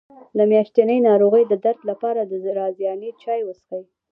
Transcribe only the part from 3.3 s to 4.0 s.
وڅښئ